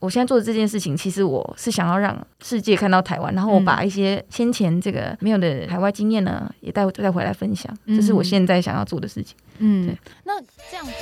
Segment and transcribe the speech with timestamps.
[0.00, 9.36] 我现在做的这件事情，其实我是想要让世界看到台湾，然后我把一些先前这个没有的海外经验呢，也带带回来分享，这是我现在想要做的事情。
[9.58, 10.40] 嗯，那
[10.70, 10.92] 这样子。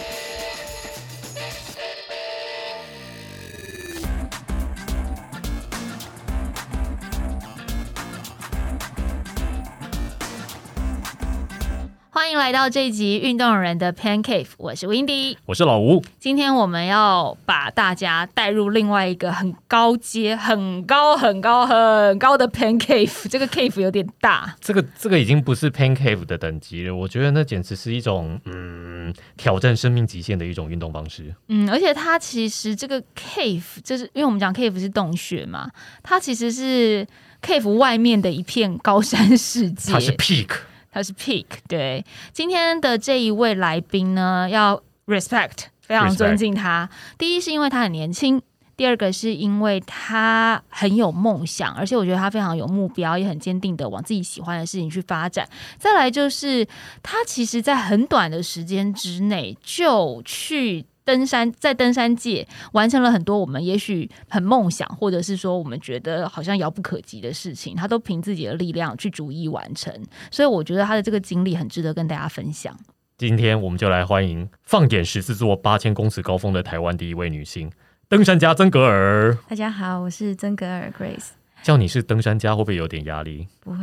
[12.26, 16.02] 欢迎来到这一集运动人的 Pan Cave 我是 Windy，我是老吴。
[16.18, 23.28] 今天我们要把大家带入另外一个很高阶、很高、很高、很高的 Pan Cave。
[23.28, 26.92] 这个 cave 有点大，这个这个已经不是 Pan Cave 的等级了。
[26.92, 31.32] 我觉得那简直是一种嗯挑战生命极限的一种运动方式。
[31.46, 35.70] 嗯，而且它其实这个 cave 就是因为我们讲 cave 是洞穴嘛，
[36.02, 37.06] 它其实是
[37.40, 40.48] cave 外面的一片高山世界，它是 peak。
[40.96, 46.88] 他是 Pick 对今天的这一位来宾呢，要 respect，非常尊敬他。
[47.18, 48.40] 第一是因为他很年轻，
[48.78, 55.46] 第二个是因为他很有梦想，而且我觉得他非常有目标，也很坚定的往自己喜欢的事情去发展。
[55.78, 56.66] 再来就是
[57.02, 60.86] 他其实在很短的时间之内就去。
[61.06, 69.90] 登山在登山界完成了很多我们也许很梦想，或者是说我们觉得好像遥不可及的事情，他都凭自己的力量去逐一完成。
[70.32, 72.76] 所以我觉得他的这个经历很值得跟大家分享。
[73.16, 77.70] 今天我们就来欢迎放眼十四座八千公尺高峰的台湾第一位女性
[78.08, 79.38] 登山家曾格尔。
[79.48, 81.28] 大家好，我是曾格尔 Grace。
[81.66, 83.44] 叫你是登山家会不会有点压力？
[83.58, 83.78] 不会，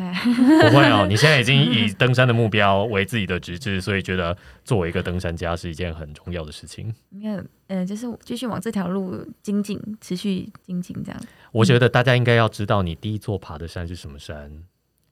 [0.69, 1.03] 不会哦。
[1.09, 6.95] 你现在已经以登山的目标为自己的职志，所以觉得作为一个登山家是一件很重要的事情。
[7.09, 11.21] 没有，呃，就是继续往这条路精进，持续精进这样。
[11.51, 14.63] 我觉得大家应该要知道，你第一座爬的山是什么山？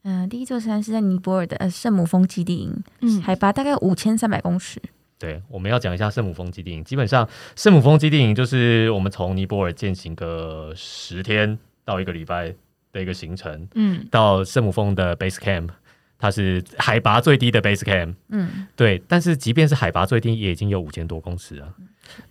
[0.03, 4.81] 嗯，第一座山是在尼泊尔的呃圣母峰基地营，嗯，海拔大概五千三百公尺。
[5.19, 6.81] 对，我们要讲一下圣母峰基地营。
[6.85, 11.59] 基本上，圣母峰基地营就是我们从尼泊尔践行个十天。
[11.92, 12.53] 到一个礼拜
[12.94, 15.70] 的一个行程，嗯，到圣母峰的 base camp，
[16.17, 21.74] 它是海拔最低的 base camp，嗯，对，但是即便是海拔最低，也已经有五千多公尺了。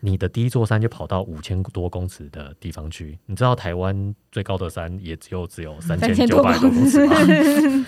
[0.00, 7.14] 你的第一座山就跑到五千多公尺的地方去，你知道台湾最高的山也只有只有 三千九百多公尺吗？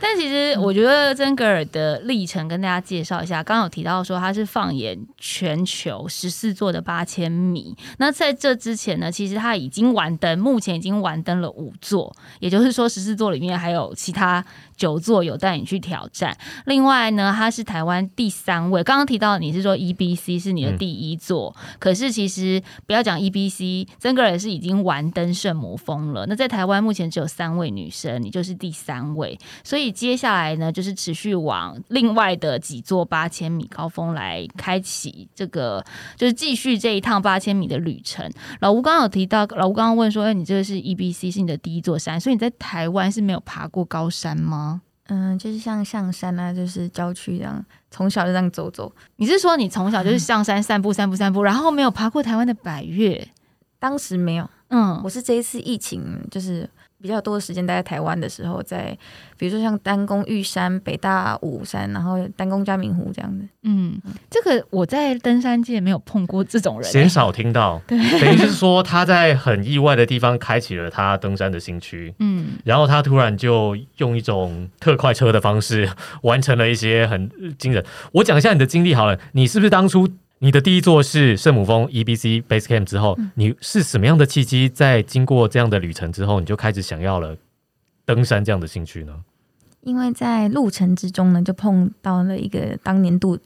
[0.00, 7.76] 但其实我觉得曾格尔的历程跟大家介绍一下，刚刚有提到说他是放眼全球十四座的八千米。
[7.98, 14.44] 那在这之前呢，其实他已经完登，目前已经完登了五座，也就是说十四座里面还有其他
[14.76, 16.36] 九座有带你去挑战。
[16.66, 18.82] 另外呢，他是台湾第三位。
[18.84, 26.24] 刚刚提到你是说 E B C 是你的第一座，可是其实不要讲 E B C，曾格尔是已经完登圣母峰了。
[26.26, 29.92] 那在台湾目前只有三位女生，你就是第三位，所以。
[29.98, 35.84] 接下来呢，就是持续往另外的几座八千米高峰来开启这个，
[36.14, 38.30] 就是继续这一趟八千米的旅程。
[38.60, 48.92] 老吴刚刚有提到，老吴刚刚问说：“哎，你这个是 E B C 是你的第一座山，所以你在台湾是没有爬过高山吗？”嗯，就是像象山啊，就是郊区这样，从小就这样走走。
[49.16, 53.28] 你是说你从小就是上山散步、散步、散步，然后没有爬过台湾的百越？
[53.78, 54.48] 当时没有。
[54.68, 56.68] 嗯，我是这一次疫情就是。
[57.00, 58.96] 比较多的时间待在台湾的时候，在
[59.36, 63.44] 比如说像丹宫玉山、北大武山，然后丹宫嘉明湖这样的。
[63.62, 67.80] 嗯，这个我在登山界没有碰过这种人，鲜少听到。
[67.86, 72.14] 对，等于是说他在很意外的地方开启了他登山的兴趣。
[72.18, 75.88] 嗯，然后他突然就用一种特快车的方式
[76.22, 77.84] 完成了一些很惊人。
[78.12, 80.08] 我讲一下你的经历好了，你是不是当初？
[80.40, 87.36] 你的第一座是圣母峰 E B C Base Camp 之后，你是什么样的契机，在经过这样的旅程之后，你就开始想要了
[88.04, 89.24] 登山这样的兴趣呢？
[89.80, 93.36] 因为在路程之中呢，就碰到了一个当年度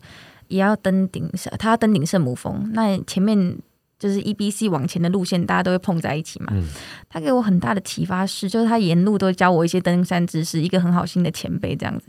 [0.48, 3.56] 也要登顶，他要登顶圣母峰，那前面
[3.98, 6.52] 就是 E B C 往前的路线，大家都会碰在一起嘛。
[7.08, 12.06] 他给我很大的启发是，就是他沿路都教我一些登山知识，一个很好心的前辈这样子。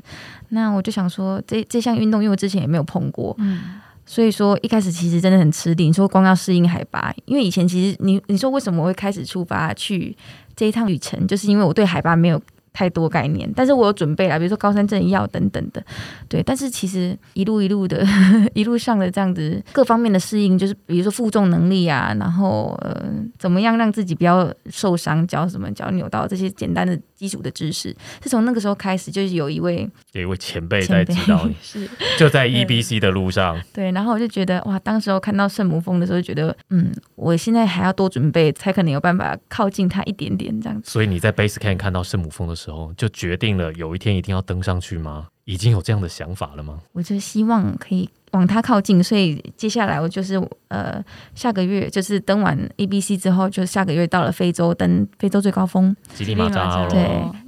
[0.50, 3.80] 那我就想说，这这项运动，因为我之前也没有碰过，嗯。
[4.06, 10.16] 所以说一开始其实真的很吃力，你说光要适应海拔，因为以前其实你你说为什么我会开始出发去
[10.56, 12.42] 这一趟旅程，就是因为我对海拔没有。
[12.74, 15.82] 太多概念，但是我有准备了，比如说高山症药等等的，
[16.28, 16.42] 对。
[16.42, 18.06] 但是其实一路一路的，
[18.56, 23.06] 一路上的这样子各方面的适应，就是比如说负重能力啊，然后呃，
[23.38, 31.88] 怎么样让自己不要受伤，脚什么脚扭到这些简单的基础的知识，是从那个时候开始，就是有一位有一位前辈在指导你， 是
[32.18, 33.62] 就在 E B C 的路上。
[33.72, 40.90] 对，然后我就觉得哇，当时候看到圣母峰的时候，觉得嗯，我现在还要多准备，才可能有办法靠近它一点点这样子。
[40.90, 42.63] 所以你在 Base Camp 看到圣母峰的时候。
[42.64, 45.28] 时候就决定了有一天一定要登上去吗？
[45.44, 46.80] 已经有这样的想法了吗？
[46.94, 50.36] 我就希望可以往它靠近，所以接下来我就是
[50.70, 51.04] 呃
[51.36, 57.02] 下个月就是登完 A B C 之后，就下个月到了非洲登非洲最高峰吉力马扎罗，对，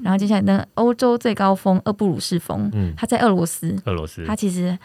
[0.04, 4.78] 然后接下来登欧洲最高峰厄布鲁士峰，嗯，它在俄罗斯，俄罗斯，它其实。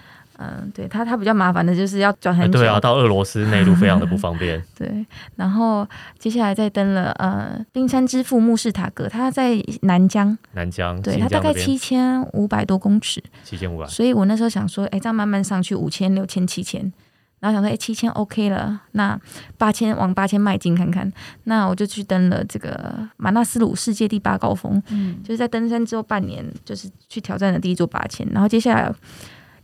[0.42, 2.58] 嗯，对他，他比较麻烦的就是要转很久。
[2.58, 4.58] 对啊，到俄罗斯内陆非常的不方便。
[4.74, 5.04] 对，
[5.36, 5.86] 然后
[6.18, 10.36] 接下来再登了呃冰山之父穆士塔格，他在南疆。
[10.52, 13.22] 南疆，对，他大概七千五百多公尺。
[13.44, 13.86] 七千五百。
[13.86, 16.90] 所以我那时候想说，哎，这样慢慢上去，五千、六千、七千，
[17.40, 19.20] 然后想说，哎，七千 OK 了，那
[19.58, 21.12] 八千往八千迈进看看。
[21.44, 28.90] 那我就去登了这个马纳斯鲁世界第八高峰，嗯，就是在登山之后半年，就是去挑战的第一座八千，然后接下来。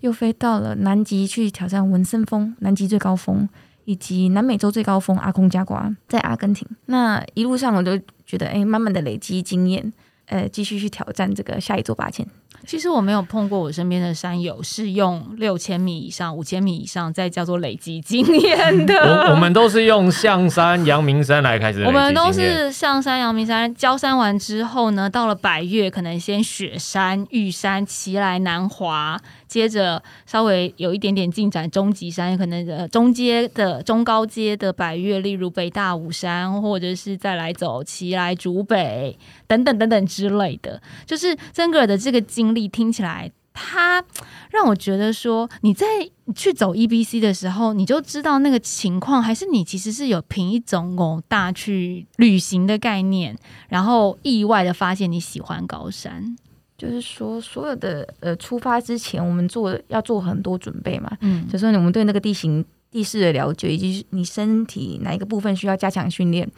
[0.01, 3.49] 又飞到了南极去挑战文森峰，南极最高峰，
[3.85, 6.67] 以及南美洲最高峰阿空加瓜，在阿根廷。
[6.87, 9.93] 那一路上我都觉得，哎，慢慢的累积经验，
[10.27, 12.27] 呃，继续去挑战这个下一座八千。
[12.67, 18.95] 其实我没有碰过我身边的山友是用六千米以上、五千米以上再叫做累积经验的。
[19.29, 21.85] 我我们都是用象山、阳明山来开始。
[21.85, 29.17] 我们都是象山、阳明山交山完之后呢，到了百越，可能先雪山、玉山、奇来、南华。
[29.47, 40.83] 接着稍微有一点点进展，中级山可能呃中阶的中高阶的百越，例如北大武山，或者是再来走奇来竹北等等等等之类的。
[41.05, 44.05] 就是曾格尔的这个经历听起来，他
[44.51, 45.87] 让我觉得说，你在
[46.35, 53.39] 去走 E B C 的时候，你就知道那个情况，还是你其实是有凭一种偶大去旅行的概念，
[53.69, 56.37] 然后意外的发现你喜欢高山。
[56.77, 61.11] 就是说，所有的呃出发之前，我们做要做很多准备嘛。
[61.21, 66.49] 嗯，就说我们对那个地形地势的了解，以及你身体哪一个部分需要加强训练。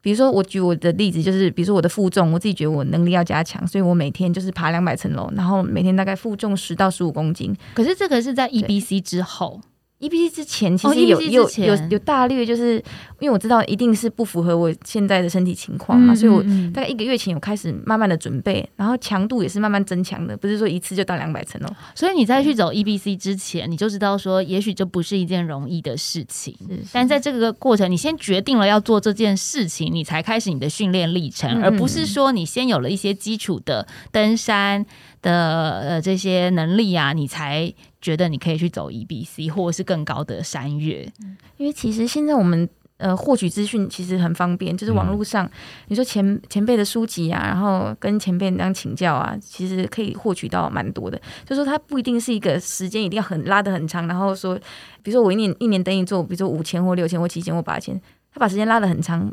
[0.00, 7.54] 比如说，我举我的例子，就是比如说我的负重，我自己觉得我能力要加强，所以我每天就是爬两百层楼，然后每天大概负重十到十五公斤。
[7.74, 9.60] 可是这个是在 E B C 之后。
[10.02, 12.74] E B C 之前其实有有有有大略，就是
[13.20, 16.42] 因为我知道一定是不符合我现在的身体情况嘛，所以我
[16.74, 21.70] 大概一个月前有开始慢慢的准备，然后强度也是慢慢增强的，不是说一次就到两百层哦。
[21.94, 26.52] 所以你在去走 E B C 之前，你就知道说，也许这不是一件容易的事情。
[26.92, 34.84] 但在这个过程，你先决定了要做这件事情，你才开始你的训练历程，而不是说你先有了一些基础的登山。
[35.22, 41.10] 的呃这些能力啊，你才觉得你可以去走 E B C 或者是更高的山岳。
[41.56, 45.48] 因为其实现在我们呃获取资讯其实很方便，就是网络上
[45.86, 51.20] 你说前前辈的书籍啊，然后跟前辈这样请教啊，其实可以获取到蛮多的。
[51.46, 54.58] 就说它不一定是一个时间一定要很拉的很长，然后说
[55.02, 58.00] 比如说我一年一年等你做，比如说五千或六千或七千或八千，
[58.34, 59.32] 他把时间拉的很长。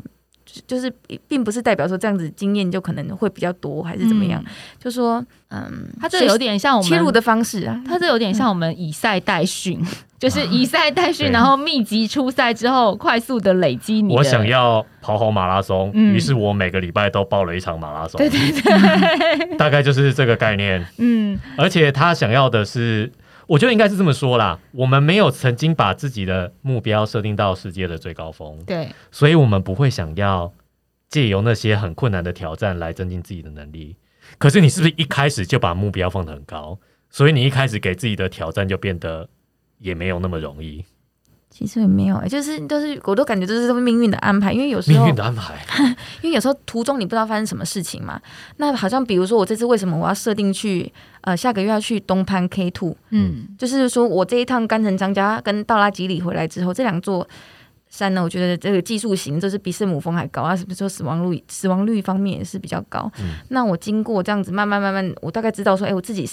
[0.66, 0.92] 就是
[1.28, 4.42] 并不是代表说这样子经验就可能会比较多还是怎么样，
[4.82, 9.80] 就说嗯，他这有点像我们切入的方式啊，他这有点像我们以赛代训，
[10.18, 14.14] 就是以赛代训，然后密集出赛之后快速的累积你。
[14.14, 20.86] 我想要跑好马拉松，于是我每个礼拜都报了一场马拉松，对对对，大概就是这个概念。
[20.98, 23.12] 嗯，而且他想要的是。
[23.50, 30.52] 我觉得应该是这么说啦，我们没有曾经把自己的目标设定到世界的最高峰，对，所以我们不会想要
[31.08, 33.96] 借由那些很困难的挑战来增进自己的能力。
[34.38, 36.78] 可是你是不是一开始就把目标放得很高，
[37.10, 39.28] 所以你一开始给自己的挑战就变得
[39.78, 40.84] 也没有那么容易？
[41.50, 45.56] 其实也没有，就是都是我都感觉这是命运的安排，因为有时候命运的安排，
[46.22, 48.22] 因为有时候途中你不知道发生什么事情嘛。
[48.58, 57.26] 那好像比如说我这次为什么我要设定去呃下个月要去东攀 K Two，嗯，就是说我这一趟甘城张家跟道拉吉里回来之后，这两座
[57.88, 63.10] 山呢，我觉得这个技术型就是比圣母峰还高啊，是不是说死亡率死亡率方面也是比较高？
[63.48, 66.28] 那我经过这样子慢慢慢慢，我大概知道说，哎，我自己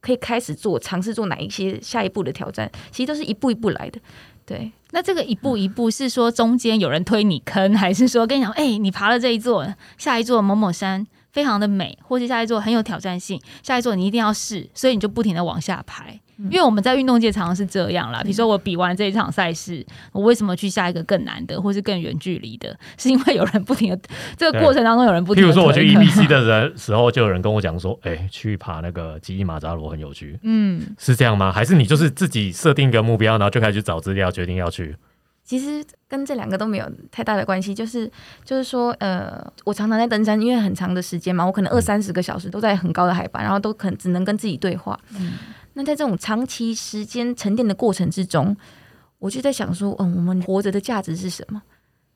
[0.00, 3.98] 可以开始做尝试做哪一些下一步的挑战，其实都是一步一步来的。
[4.46, 9.66] 对，那这个一步一步是说中间有人推你坑，还是说跟你讲，哎，你爬了这一座，
[9.96, 16.20] 下一座某某山非常的美，或是下一座很有挑战性，下一座你一定要试，所以你就不停的往下排。
[16.50, 22.76] 因为我们在运动界常常是这样啦，比如说我比完这一场赛事，我为什么去下一个更难的，或是更远距离的？
[22.96, 24.00] 是因为有人不停的
[24.36, 25.42] 这个过程当中有人不停。
[25.42, 31.52] 譬如说我去 E B C 的人时候，就有人跟我讲说：“哎，去爬那个吉伊马扎罗很有趣。”嗯，是这样吗？
[31.52, 34.96] 还是你就是自己设定一个目标，然后就开始找资料，决定要去？
[35.44, 38.10] 其实跟这两个都没有太大的关系，就是
[38.44, 44.98] 就是说，呃，我常常在登山，因为很长的时间嘛，我可能二三十个小时都在很高的海拔，然后都可能只能跟自己对话。
[45.18, 45.34] 嗯。
[45.74, 48.56] 那在这种长期时间沉淀的过程之中，
[49.18, 51.60] 我就在想说，嗯，我们活着的价值是什么？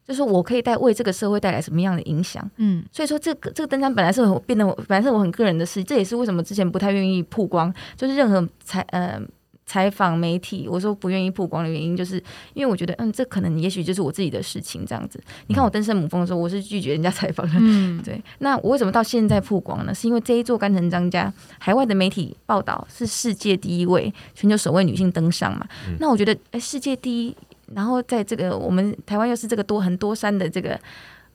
[0.06, 2.50] 就是我可以带为这个社会带来什么样的影响。
[2.56, 9.20] 嗯，所以说这个这个登山本来是我变得本来是我很个人的事，这也是为什么之前不太愿意曝光，就是任何才呃。
[9.68, 12.16] 采访媒体，我说不愿意曝光的原因，就是
[12.54, 15.22] 因为我觉得，嗯，这可能也许就是我自己的事情这样子。
[15.48, 18.18] 你看我登圣母峰的时候，我是拒绝人家采访的，嗯， 对。
[18.38, 19.94] 那我为什么到现在曝光呢？
[19.94, 25.68] 是因为这一座干城张家，海外的媒体报道是世界第一位、全球首位女性登上嘛？
[26.00, 27.36] 那我觉得，哎，世界第一，
[27.74, 30.80] 然后在这个我们台湾又是这个多很多山的这个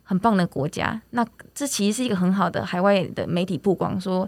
[0.01, 1.23] 很棒的国家，那
[1.53, 4.27] 这其实是一个很好的海外的媒体曝光说。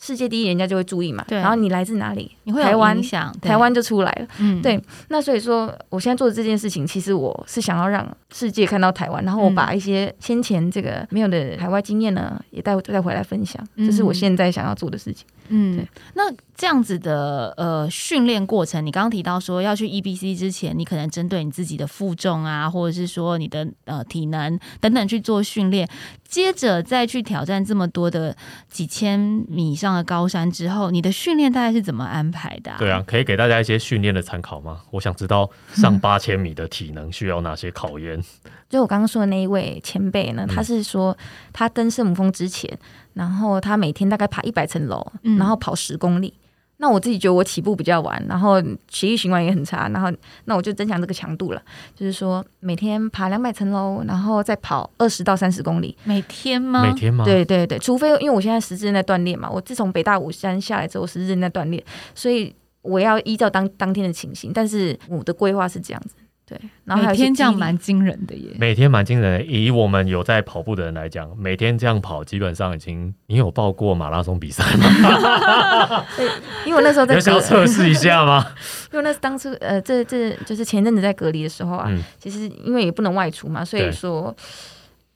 [0.00, 1.24] 世界第一，人家就会注意嘛。
[1.28, 1.38] 对。
[1.38, 2.30] 然后你来自哪里？
[2.44, 4.28] 你会台湾影响，台湾就出来了。
[4.38, 4.62] 嗯。
[4.62, 4.80] 对。
[5.08, 13.66] 那所以说，我现在做的这件事情，其实我是想要让世界看到台湾，然后我把一些先前这个没有的海外经验呢，也带带回来分享。
[13.76, 15.26] 这是我现在想要做的事情。
[15.48, 15.84] 嗯。
[16.14, 25.88] 那这样子的呃训练过程，你刚刚提到说要去 EBC 之前，你可能针对你自己的负重啊，或者是说你的呃体能等等去做训练，
[26.28, 28.36] 接着再去挑战这么多的
[28.70, 29.87] 几千米上。
[29.88, 32.70] 上了高山之后，你的训练大概是怎么安排的？
[32.78, 34.82] 对啊，可以给大家一些训练的参考吗？
[34.90, 38.22] 我想知道上八千米的体能需要哪些考验。
[38.68, 41.16] 就我刚刚说的那一位前辈呢，他是说
[41.54, 42.78] 他登圣母峰之前，
[43.14, 46.34] 然后他每天大概爬一百层楼，然后跑十公里。
[46.80, 50.10] 那我自己觉得我起步比较晚，然后血液循环也很差，然后
[50.44, 51.62] 那我就增强这个强度了，
[51.94, 56.82] 就是说每天爬两百层楼，然后再跑二十到三十公里，每天吗？
[56.82, 57.24] 每天吗？
[57.24, 61.82] 对对对，除非因为我现在十字韧在锻炼嘛，我自从北大武山下来之后，十字韧在锻炼，
[62.14, 66.14] 所以我要依照当当天的情形，但是我的规划是这样子。
[66.48, 68.56] 对，然后每天这样蛮惊人的耶。
[68.58, 76.04] 每天蛮惊人，以我们有在跑步的人来讲，每天这样跑，基本上已经你有报过马拉松比赛吗？
[76.64, 78.46] 因为我那时候在想要测试一下吗？
[78.92, 84.34] 因为那是当初呃，这这就是前阵子在隔离的时候啊，其实因为也不能外出嘛，所以说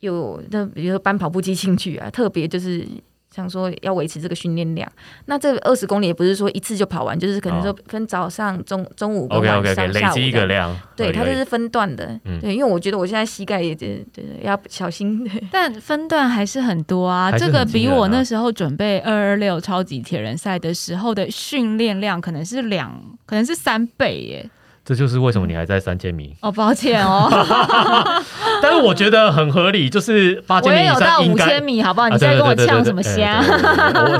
[0.00, 2.86] 有那比如说搬跑步机进去啊，特别就是。
[3.34, 4.86] 想说要维持这个训练量，
[5.24, 9.42] 那这二十公里也不是说一次就跑完，就是可能说分早上、中中午、晚
[9.74, 10.78] 上、累积一个量。
[10.94, 12.20] 对，它这是分段的。
[12.40, 15.28] 对，因为我觉得我现在膝盖也对对要小心。
[15.50, 24.50] 但分段还是很多啊，这个比我那时候准备二二六超级铁人赛的时候的训练量可能是两，可能是三倍耶。
[24.84, 27.28] 这就是为什么你还在三千米哦，抱歉哦，
[28.60, 32.08] 但是我觉得很合理，就是八千米以上五千米，好不好？
[32.08, 33.42] 你现在跟我呛什么虾？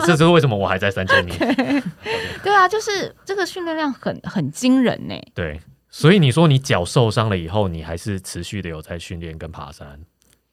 [0.07, 1.33] 这是为什么我还在三千米？
[2.42, 5.14] 对啊，就是这个训练量很很惊人呢。
[5.35, 9.99] 对，所以你说你脚受伤了以后，你还是持续的有在训练跟爬山。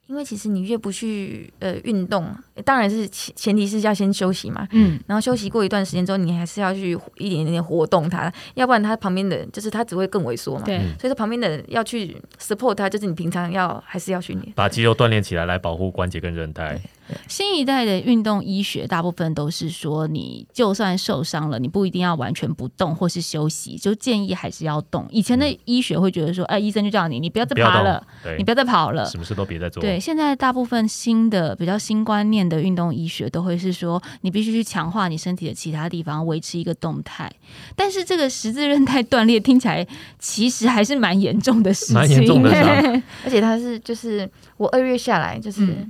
[0.10, 2.36] 因为其实你越不去呃运动，
[2.66, 16.82] 当然是前前提是要先休息嘛，嗯，然后休息过一段时间之后，你还是要去一点点活动它，要不然它旁边的就是它只会更萎缩嘛，对，所以说旁边的人要去 support 它，就是你平常要还是要训练，把肌肉锻炼起来，来保护关节跟韧带。
[17.28, 25.08] 新一代的运动医学大部分都是说，你就算受伤了，你不一定要完全不动或是休息，就建议还是要动。
[25.10, 28.06] 以前的医学会觉得说，哎，医生就叫你，你不要再爬了，
[28.38, 29.82] 你不要再跑了，什么事都别再做。
[29.82, 37.32] 对，现在大部分新的比较新观念的运动医学都会是说，你必须去强化你身体的其他地方，维持一个动态。
[37.76, 39.86] 但是这个十字韧带断裂听起来
[40.20, 42.50] 其实还是蛮严重的事情，蛮严重的，
[43.24, 45.88] 而且它是就是我二月下来就是。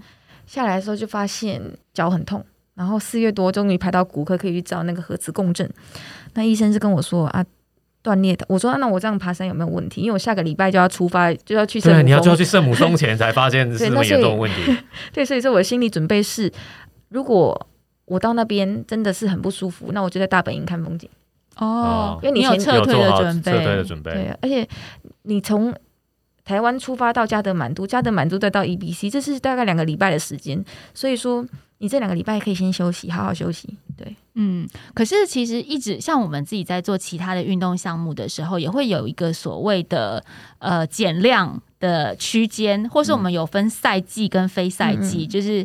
[0.50, 1.62] 下来的时候就发现
[1.94, 5.70] 脚很痛，然后四月多终于排到骨科可以去找那个核磁共振。
[6.34, 7.46] 那医生是跟我说啊，
[8.02, 8.44] 断裂的。
[8.50, 10.02] 我说那我这样爬山有没有问题？
[10.02, 11.80] 因为我下个礼拜就要出发，就要去。
[11.80, 14.76] 对，你要就要去圣母峰前才发现是么严重问题。
[15.14, 16.52] 对，所以说 我的心理准备是，
[17.10, 17.68] 如果
[18.06, 21.08] 我到那边真的是很不舒服，那我就在大本营看风景。
[21.58, 24.12] 哦，因为你有撤退的准备，撤退的准备。
[24.14, 24.68] 对，而且
[25.22, 25.72] 你从。
[26.50, 30.66] 台湾出发到加德满都，加德满都再到 EBC，这是大概两个礼拜的时间。
[30.96, 31.46] 所以说，
[31.78, 33.78] 你这两个礼拜可以先休息，好好休息。
[33.96, 34.68] 对，嗯。
[34.96, 40.26] 可是其实一直像我们自己在做其他的运动项目的时候，也会有一个所谓的
[40.58, 45.64] 呃减量的区间，或是我们有分赛季跟非赛季，就是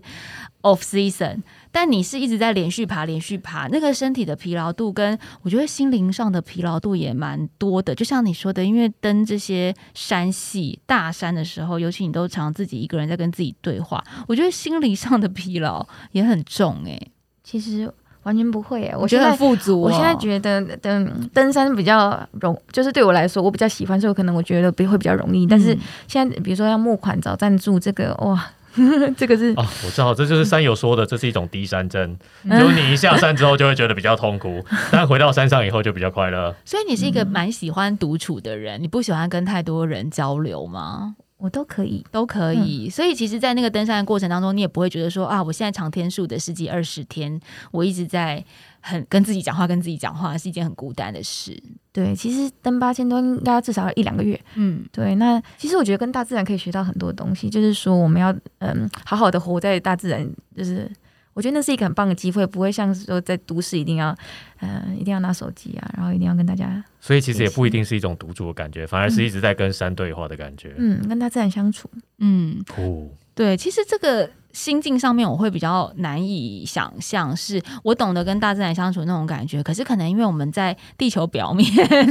[0.65, 1.43] off season。
[1.71, 7.93] 但你是一直在连续爬，连续爬，那个身体的疲劳度跟我觉得心灵上的疲劳度也蛮多的。
[7.93, 17.01] 就像你说的，因为登这些山系大山的时候，尤其你都常自己一个人在跟自己对话，我觉得心理上的疲劳也很重哎。
[17.43, 17.93] 其实
[18.23, 19.81] 完全不会哎，我觉得很富足。
[19.81, 25.45] 我现在觉得登登山比较容，就是对我来说，我比较喜欢，所以可能我觉得比会比较容易。
[25.45, 28.41] 但是现在比如说要募款找赞助，这个哇。
[29.17, 32.17] 这个是啊，我知道，这就是山友说的，这是一种低山症，
[32.49, 36.55] 就你一下山之后就会觉得比较痛苦， 但回到山上以后就比较快乐。
[36.65, 41.17] 所以你是一个蛮喜欢独处的人，你不喜欢跟太多人交流吗？
[41.37, 42.89] 我都可以，都可以。
[42.89, 47.39] 所以其实，在那个登山的过程当中，你也不会觉得说啊，我现在长天数的十几二十天，
[47.71, 48.43] 我一直在
[48.81, 51.61] 很跟自己讲话，跟自己讲话是一件很孤单的事。
[51.93, 54.41] 对，其实登八千多应该至少要一两个月。
[54.55, 55.15] 嗯，对。
[55.17, 60.27] 那其实我觉得跟大自然可以学到很多东西，就是说我们要嗯好好的活在大自然，
[60.57, 60.91] 就是。
[61.35, 64.17] 我觉得那是一个很棒的机会，不会像是说在都市一定要，
[64.61, 66.83] 呃，一定要拿手机啊，然后一定要跟大家。
[67.01, 70.75] 所以其实也不一定是一种独处的感觉，反而是一直在跟山对话的感觉。
[70.79, 71.91] 嗯，跟大自然相处。
[72.19, 81.67] 嗯，哦，对，其实这个心境上面我会比较难以想象，是我懂得跟大自然相处那种感觉，可是可能因为我们在地球表面，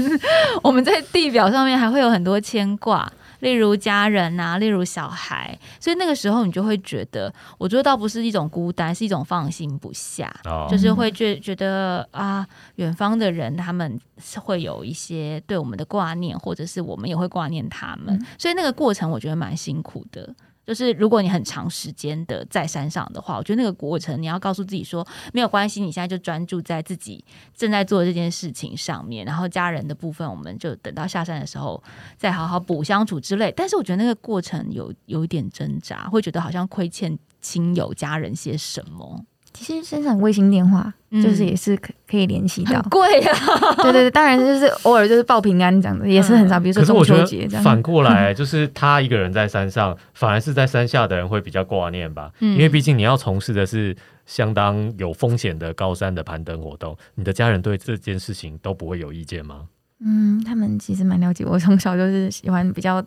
[0.62, 3.12] 我们在地表上面还会有很多牵挂。
[3.44, 10.34] 例如家人啊，例如小孩，所以那个时候你就会觉得，我觉得倒不是一种孤单，是一种放心不下，
[10.70, 20.34] 就是会觉觉得啊，远方的人他们是会有一些对我们的挂念，或者是我们也会挂念他们，所以那个过程我觉得蛮辛苦的。
[20.66, 27.24] 就是如果你很长时间的在山上的话，我觉得那个过程你要告诉自己说没有关系，你现在就专注在自己
[27.56, 31.84] 正在做这件事情上面，然后家人的部分我们就等到下山的时候
[32.18, 33.54] 再好好补相处之类。
[33.56, 39.26] 但是我觉得那个过程有有一点挣扎，会觉得好像亏欠亲友家人些什么。
[39.54, 43.38] 其实身上卫星电话就是也是可可以联系到，贵啊！
[43.84, 46.60] 对对对，当然就是偶尔就是报平安这样子，也是很少。
[46.60, 47.64] 比如说中秋节这样。
[47.64, 53.96] 反过来就是他一个人在山上，反而是在山下的人会比较挂念吧，因为毕竟你要从事的是
[54.26, 59.62] 相当有风险的高山的攀登活动，你的家人对这件事情都不会有意见吗？
[60.00, 63.02] 嗯，他们其实蛮了解我，从小就是喜欢比较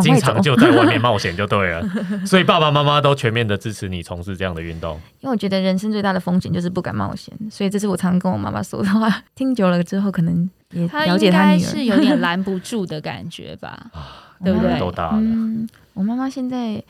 [0.00, 1.88] 经常就在外面冒险就对了，
[2.26, 4.94] 所以爸爸妈妈都全面的支持你从事这样的运动。
[5.20, 9.22] 因为我觉得人生最大的风险就是不敢冒险，所以这是我常常跟我妈妈说的话。
[9.34, 13.90] 听久了之后，可能也了解他女儿是有点拦不住的感觉吧？
[14.42, 14.78] 对不对？
[14.80, 15.18] 都大了。
[15.20, 16.82] 嗯，我妈妈现在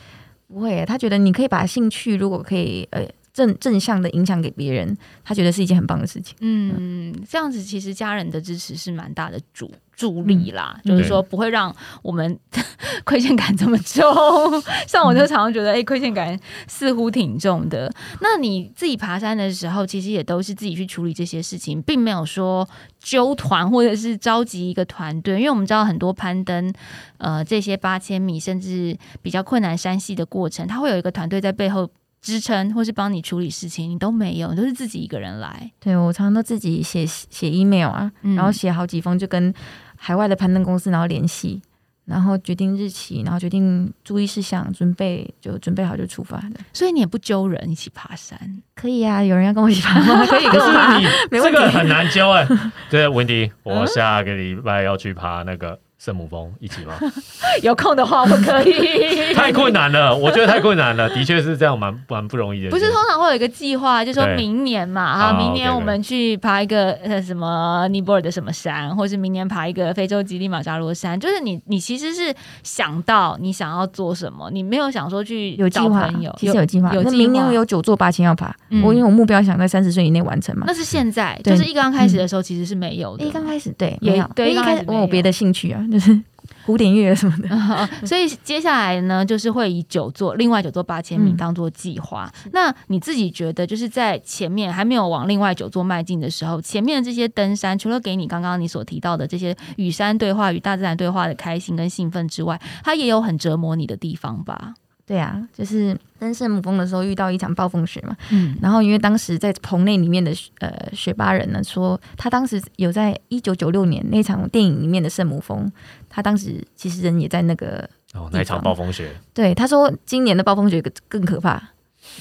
[0.49, 3.07] 不会，她觉得你可以把兴趣，如果可以，呃。
[3.33, 6.37] 正正向的影响给别人，他觉得是一件很棒的事情。
[6.41, 12.39] 嗯，这样子其实家人的支持是蛮大的助助力啦，就是说不会让我们
[13.05, 14.05] 亏欠感这么重。
[14.87, 17.91] 像我就常常觉得，哎，亏欠感似乎挺重的。
[18.21, 22.69] 那你自己爬山的时候，其实也都是自己去处理这些事情，并没有说
[22.99, 25.39] 揪团或者是召集一个团队。
[25.39, 26.71] 因为我们知道很多攀登，
[27.17, 31.89] 呃，这些八千米甚至比较困难山系的过程，它会有一个团队在背后。
[32.23, 35.71] 支撑或是帮你处理事情，你都没有，你都是自己一个人来。
[35.81, 39.53] 对我常常都自己写写 email 啊，然后写好几封，就跟
[39.97, 41.61] 海外的攀登公司然后联系，
[42.05, 46.61] 然后决定日期，然后决定注意事项，准备就准备好就出发的。
[46.73, 48.39] 所以你也不揪人一起爬山？
[48.77, 50.25] 可以啊，有人要跟我一起爬吗？
[50.31, 52.47] 可以，可是你这个很难揪哎。
[52.89, 55.79] 对，文迪，我下个礼拜要去爬那个。
[56.03, 56.95] 圣母峰一起吗？
[57.63, 59.33] 有空的话我可以。
[59.35, 62.71] 太困难了，我觉得太困难了，的确是这样，蛮蛮不容易的。
[62.71, 71.19] 不是通常会有一个计划，就说明年嘛，啊，明年我们去爬一个呃什么尼泊尔的什么山，或是明年爬一个非洲吉力马扎罗山。
[71.21, 72.35] 就是你你其实是
[72.65, 76.93] 想到你想要做什么，你没有想说去有计划，其实有计划。
[76.93, 80.65] 有明年我有九座八千要爬，我因为我目标想在三十岁以内完成嘛。
[80.67, 83.25] 那是现在，就是一刚开始的时候其实是没有的。
[83.25, 85.81] 一刚开始对没有，对一开始我有别的兴趣啊。
[85.93, 86.19] 就是
[86.65, 87.49] 古典乐什么的，
[88.07, 92.33] 所以接下来呢，就是会以九座另外九座八千米当做计划。
[92.53, 104.75] 那你自己觉得，就是在前面还没有往另外九座迈进的时候，前面的这些登山，除了给你刚刚你所提到的这些与山对话、与大自然对话的开心跟兴奋之外，它也有很折磨你的地方吧？
[105.05, 115.71] 对啊，就是登圣母峰的时候遇到一场暴风雪嘛，嗯，然后因为当时在棚内里面的呃雪巴人呢说，他当时有在一九九六年那场电影里面的圣母峰，
[116.09, 121.57] 他当时其实人也在那个哦那场暴风雪，对，他说今年的暴风雪更可怕，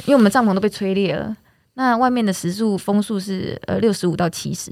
[0.05, 1.37] 因为我们帐篷都被吹裂了，
[1.75, 4.71] 那外面的时速风速是呃六十五到七十，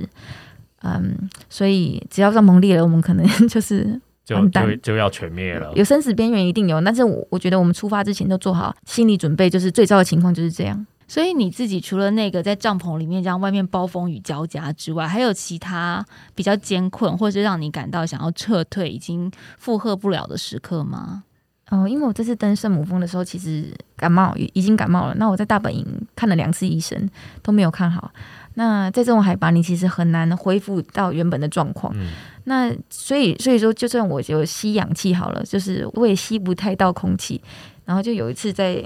[0.82, 4.02] 嗯，所以只要帐篷裂了，我们可能 就是。
[4.30, 10.86] 就就就要全灭了，有生死边缘一定有，但是我我觉得我们出发之前都做好心理准备，就是最糟的情况就是这样。
[11.08, 21.24] 所以你自己除了那个在帐篷里面这样外面暴风雨交加之外，还有其他比较艰困，或者是让你感到想要撤退、已经负荷不了的时刻吗？
[21.72, 25.16] 哦，因为我这次登圣母峰的时候，其实感冒已经感冒了。
[25.16, 27.10] 那我在大本营看了两次医生，
[27.42, 28.12] 都没有看好。
[28.56, 31.96] 那在这种海拔，你其实很难恢复到原本的状况。
[32.50, 37.40] 那所以，所以说，就算我就吸氧气好了，就是我也吸不太到空气。
[37.86, 38.84] 然后就有一次在，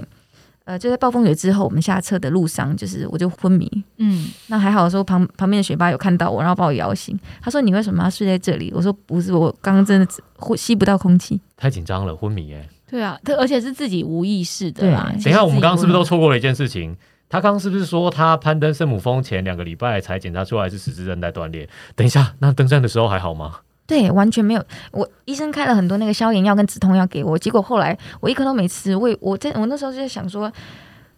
[0.64, 3.66] 呃，就在暴风雪之后，我们下车的路上，就是我就昏迷。
[3.96, 7.18] 嗯，那还好，说旁旁边的学霸有看到我，然后把我摇醒。
[7.40, 15.08] 他说：“你为什么要睡在这里？”我说：“不是，我刚刚真的呼吸不到空气，太紧张了，昏迷。”哎，对啊，而且是自己无意识的啦。
[15.24, 16.94] 等一下，我们刚刚是不是都错过了一件事情？
[17.34, 21.68] 他刚刚是不是说他攀登圣母峰前两个礼拜才检查出来是十字韧带断裂？
[21.96, 23.56] 等一下，那登山的时候还好吗？
[23.88, 24.64] 对，完全没有。
[24.92, 28.94] 我医生开了很多那个消炎药跟止痛药给我，结果后来我一颗都没吃。
[28.94, 30.48] 我我在我那时候就在想说，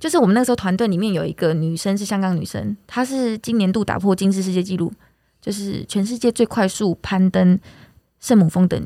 [0.01, 4.91] 就是我们那时候团队里面有一个女生是香港女生，她是今年度打破金氏世界纪录，
[5.43, 7.61] 就是全世界最快速攀登
[8.21, 8.81] 圣母峰的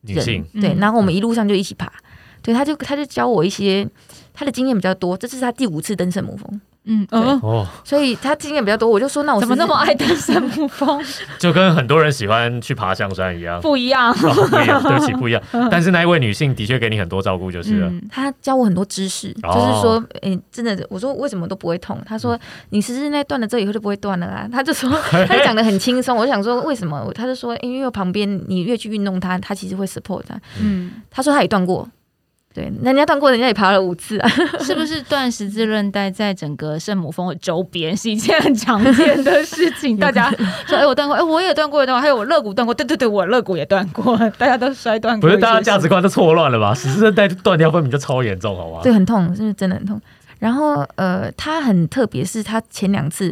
[0.00, 0.46] 女性。
[0.58, 1.92] 对，然后我们一路上就一起爬。
[2.40, 3.86] 对，她就他就教我一些，
[4.32, 5.14] 她的经验比较多。
[5.14, 6.58] 这是她第五次登圣母峰。
[6.84, 11.00] 嗯嗯哦，所以他经验比较多，我就说那我怎么那么爱登山不峰？
[11.38, 15.42] 就跟很多人喜欢去爬象山一样，不一样，不一样， 对不起，不一样。
[15.70, 17.92] 但是那一位女性的确给你很多照顾，就是了。
[18.10, 21.98] 她教我很多知识，就是说，哎，真的，我说为什么都不会痛？
[22.06, 22.38] 她说
[22.70, 24.48] 你十字那断了之后以后就不会断了啦。
[24.52, 26.16] 她就说，她就讲的很轻松。
[26.16, 27.10] 我就想说为什么？
[27.14, 30.34] 她就说，因为旁边你越去运动它，它其实会 support 它。
[30.60, 31.86] 嗯，她说她也断过。
[32.52, 34.28] 对，人家断过，人家也爬了五次啊！
[34.60, 39.96] 是不是断十字韧带在整个圣母峰的周边是一件很常见的事情？
[39.98, 40.28] 大家
[40.66, 45.30] 说，哎，我断过，哎，我也断过，断过，还有我肋骨断过，对对对，我肋骨也断过，大家都摔断过。
[45.30, 46.74] 不是，大家价值观都错乱了吧？
[46.74, 48.80] 十字韧带断掉分明就超严重，好吗？
[48.82, 50.00] 对，很痛，是不是真的很痛？
[50.40, 53.26] 然后，呃，他很特别，是他前两次，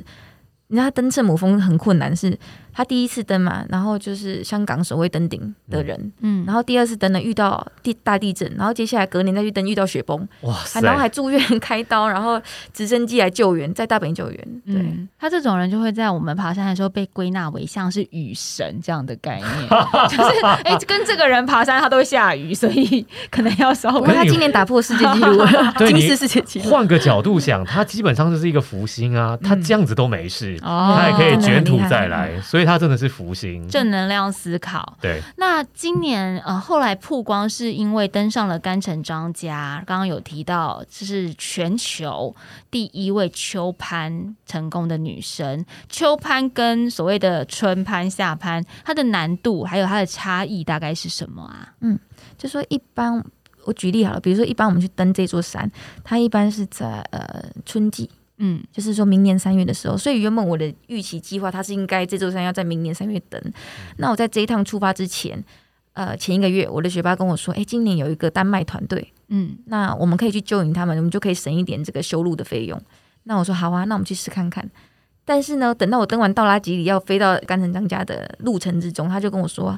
[0.68, 2.38] 你知道他登圣母峰很困难，是。
[2.78, 12.40] 他第一次登嘛，然后就是香港首位登顶的人，嗯，然后第二次登呢遇到地大地震，然后接下来隔年再去登遇到雪崩，哇塞，然后还住院开刀，然后
[12.72, 14.62] 直升机来救援，在大本营救援。
[14.64, 19.68] 对他这种人就会在我们爬山的时候被归纳为像是雨神这样的概念，
[20.08, 24.14] 就是哎跟这个人爬山他都会下雨，所以可能要稍微。
[24.14, 25.44] 他今年 打破世界纪录，
[25.84, 26.70] 金世世界纪录。
[26.70, 32.67] 换个角度想，他基本上就是一个福星啊，他这样子都没事，他也可以卷土再来，所以。
[32.68, 34.98] 他真的是福星，正能量思考。
[35.00, 42.34] 对，那今年呃后来曝光是因为登上了甘城张家，刚刚有提到这是全球
[42.70, 45.64] 第一位秋攀成功的女生。
[45.88, 51.72] 秋攀跟所谓的春攀、夏攀，它的难度还有它的差异大概是什么啊？
[51.80, 51.98] 嗯，
[52.36, 53.24] 就说一般
[53.64, 55.70] 我举例好了，比如说一般我们去登这座山，
[56.04, 58.10] 它一般是在呃春季。
[58.38, 63.40] 嗯，就是说明年三月的时候，所以原本我的预期计划，它是应该这座山要在明年三月登。
[63.96, 65.44] 那我在这一趟出发之前，
[65.94, 72.80] 呃，前一个月，我的学霸跟我说，哎，今年有一个丹麦团队，嗯，那我们可以去救援他们，我们就可以省一点这个修路的费用。
[73.24, 74.70] 那我说好啊，那我们去试看看。
[75.24, 79.76] 但是呢，等到我登完道拉吉里要飞到甘城张家的路程之中，他就跟我说，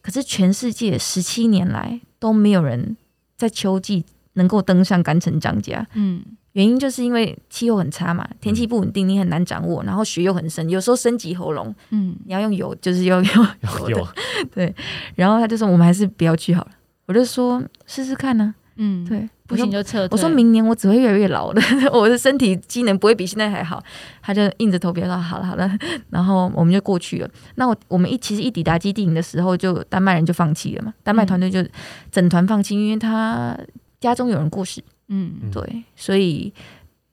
[0.00, 2.96] 可是全世界十七年来都没有人
[3.36, 6.22] 在秋季能够登上甘城张家，嗯。
[6.58, 13.46] 原因就是因为气候很差嘛，天气不稳定，你很难掌握，然后雪又很深，有时候升级喉咙，嗯，你要用油，就是要用
[13.88, 14.08] 油，
[14.52, 14.74] 对。
[15.14, 16.70] 然后他就说，我们还是不要去好了。
[17.06, 20.08] 我就说试试看呢，嗯，对，不行就撤。
[20.10, 21.62] 我说明年我只会越来越老的，
[21.94, 23.80] 我的身体机能不会比现在还好。
[24.20, 25.70] 他就硬着头皮说好了好了，
[26.10, 27.30] 然后我们就过去了。
[27.54, 31.64] 那我我们一其实一抵达基地营的时候，就丹麦人就放弃了嘛，丹麦团队就
[32.10, 33.56] 整团放弃，因为他
[34.00, 34.82] 家中有人过世。
[35.08, 36.52] 嗯，对，所以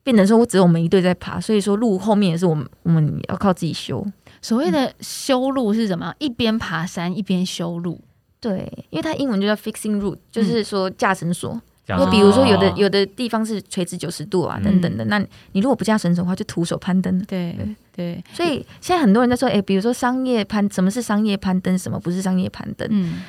[0.03, 4.05] 变成说，我只有我们一队在爬，所以说路后面也是我们，我们要靠自己修。
[4.41, 6.13] 所谓的修路是什么？
[6.19, 7.99] 一边爬山一边修路。
[8.39, 11.59] 对，因为它英文就叫 fixing route，就是说架绳索。
[11.87, 15.19] 就比如说有的有的地方是垂直九十度啊，等等的，那
[15.51, 17.23] 你如果不架绳索的话，就徒手攀登。
[17.25, 17.55] 对
[17.95, 22.87] 对，所以现在很多人在说，哎，比如说商业攀，什么是商业攀登，什么不是商业攀登？
[22.91, 23.21] 嗯。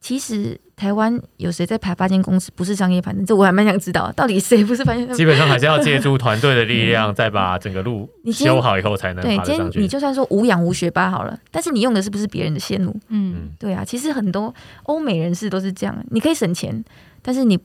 [0.00, 3.26] 其实台湾有谁在排八间公司不是商业攀登？
[3.26, 5.10] 这我还蛮想知道，到底谁不是发现？
[5.12, 9.80] 基本上还是要借助团队的力量，再把 整个路修好以后才能爬上去。
[9.80, 12.94] 你就算说无氧无学霸好了，但是你用的是不是别人的线路？
[13.08, 14.54] 嗯，对啊，其实很多
[14.84, 16.84] 欧美人士都是这样，你可以省钱，
[17.22, 17.58] 但是你。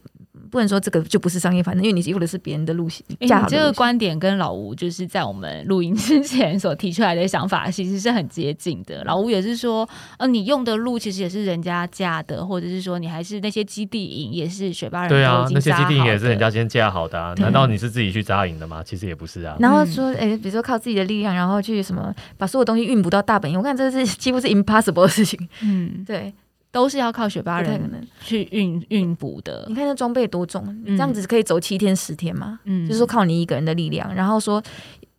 [0.52, 3.04] 不能说这个就不是商业，反正因为你用的是别人的路线。
[3.20, 9.02] 你这个观点跟老吴就是在我们录音之前所提出来的想法，其实是很接近的。
[9.06, 9.88] 老吴也是说，
[10.18, 17.34] 呃，你用的路其实也是人家架的，或者是说你还是那些基地营也是雪巴人对啊，那些基地营也是人家先架好的啊。
[17.38, 18.84] 难道你是自己去扎营的吗？
[18.84, 19.56] 其实也不是啊。
[19.60, 25.40] 然后说，哎，比如说靠自己的力量，然后去什么把所有东西运不到大本营，我看这是几乎是 impossible 的事情。
[25.62, 26.34] 嗯，对。
[26.72, 29.66] 都是要靠雪巴人去运运补的。
[29.68, 32.60] 你看那装备多重，这样子可以走七天十天吗？
[32.64, 34.16] 嗯，就是说靠你一个人的力量。
[34.16, 34.64] 然后说，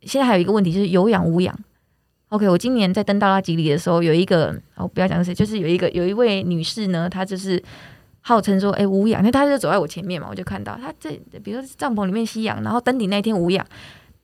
[0.01, 1.55] 现在还有一个问题就是有氧无氧。
[2.29, 7.61] OK，我今年在登到拉吉里的时候，有一个哦，不要讲谁，就是有一个有一位女士呢，她就是
[8.21, 11.11] 号称说，哎，无氧，那她就走在我前面嘛，我就看到她在，
[11.43, 13.63] 比如说帐篷里面吸氧，然后登顶那天无氧，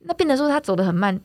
[0.00, 1.16] 那变得说她走的很慢，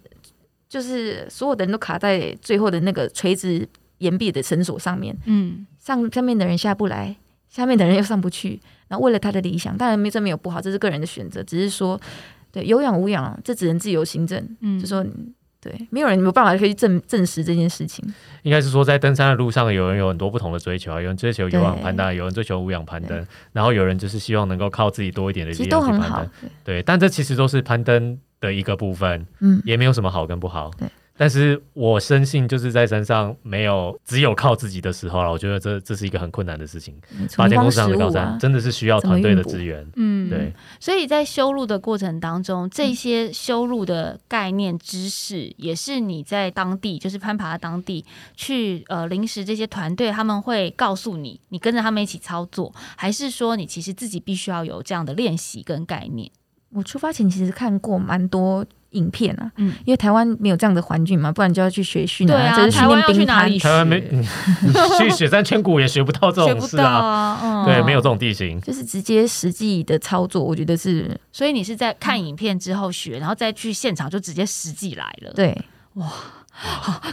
[0.70, 5.66] 就是所有的人都卡在最后的那个垂直岩壁的绳索上面，嗯。
[5.86, 7.16] 上上面的人下不来，
[7.48, 12.00] 下面的人又上不去，然后为了他的理想，当然没这没有不好，这是个人的选择，只是说，
[12.52, 15.06] 对有氧无氧，这只能自由行政，嗯，就说。
[15.62, 18.06] 对，没有人有办法可以证证实这件事情。
[18.44, 26.30] 应该是说，在登山的路上，有人有很多不同的追求啊，有人追求有氧攀登，有人追求无氧攀登，然后有人就是希望能够靠自己多一点的力量去攀登。
[26.64, 30.70] 对，但这其实都是攀登的一个部分，嗯，也没有什么好跟不好。
[30.78, 30.88] 对。
[31.18, 35.32] 但是我深信，就是在山上没有只有靠自己的时候了。
[35.32, 36.94] 我觉得这这是一个很困难的事情。
[37.38, 39.88] 八千公尺上的高山真的是需要团队的资源。
[39.96, 40.54] 嗯，对。
[40.80, 48.04] 所以在修路的过程当中，这些修路的概念知识，也是你在当地，就是攀爬当地
[48.36, 56.30] 去呃临时这些团队他们会告诉你，你跟着他们一起操作，还是说你其实自己必须要有这样的练习跟概念？
[56.74, 58.66] 我出发前其实看过蛮多。
[58.96, 64.02] 影片啊，嗯，因为台湾没有这样的环境嘛，不然就要去学训啊，这是训练兵哪台湾没
[65.00, 71.16] 去雪山千谷也学不到这种事啊，对，没有这种地形，就是直接实际的操作，我觉得是。
[71.32, 75.34] 所以你是在看影片之后学，然后再去现场就直接实际来了。
[75.34, 75.56] 对，
[75.96, 76.08] 哇，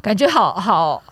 [0.00, 1.02] 感觉好好，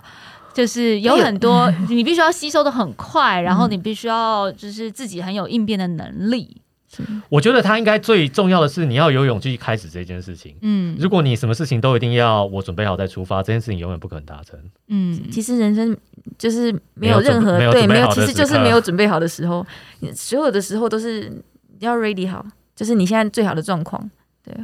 [0.54, 6.60] 就是有很多你必须要吸收的很快，然后你必须要就是自己很有应变的能力。
[7.28, 10.54] 我觉得他应该最重要的是，你要有勇气开始这件事情。
[10.62, 14.58] 嗯，如果你什么事情都一定要我准备好再出发，这件事情永远不可能达成。
[14.88, 15.96] 嗯，其实人生
[16.38, 19.66] 就是没有任何对没有，其实就是没有准备好的时候，
[20.14, 21.32] 所有的时候都是
[21.78, 24.10] 要 ready 好，就是你现在最好的状况。
[24.42, 24.54] 对，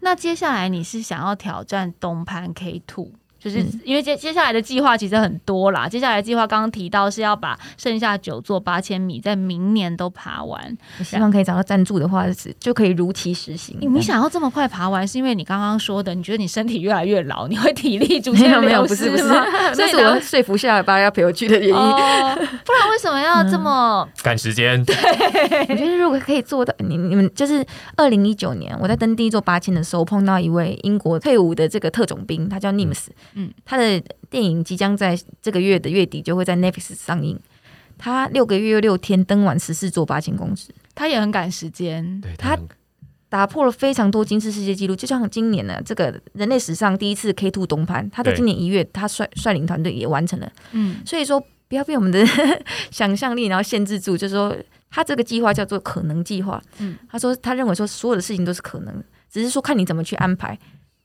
[0.00, 3.12] 那接下来你是想要挑战东攀 K Two？
[3.48, 12.26] 就是因为接接下来的计划其实很多啦，接下来计划刚刚提到是要把剩下九座八千米在明年都爬完，希望可以找到赞助的话，
[12.60, 13.78] 就可以如期实行。
[13.80, 18.84] 你想要这么快爬完，是因为你刚刚说的，你觉得你身体越来越老，你会体力 逐渐没有？
[18.84, 19.24] 不是不是，
[19.74, 21.74] 这 是我 说服下巴要陪我去的原因。
[21.74, 24.84] 不然为什么要这么赶时间？
[24.84, 24.94] 对，
[25.68, 27.64] 我觉得如果可以做到，你你们就是
[27.96, 33.06] 二零一九年我在登第一座八千的时候，碰到一位英国退伍的这个特种兵，他叫 Nims。
[33.38, 37.38] 嗯，他的电影即将在这个月的月底就会在 Netflix 上映。
[37.96, 42.20] 他六个月又六天登完十四座八千公尺，他也很赶时间。
[42.20, 42.58] 对他
[43.28, 50.50] 打破了非常多金氏世界纪录，就像今年呢，这个人类史上第一次 K Two 东攀，他在今年一月，他率率领团队也完成了。
[50.72, 52.24] 嗯，所以说不要被我们的
[52.90, 54.56] 想象力然后限制住，就是说
[54.90, 56.62] 他这个计划叫做可能计划。
[56.78, 60.58] 嗯，他说他认为说所有的事情都是可能，只是说看你怎么去安排。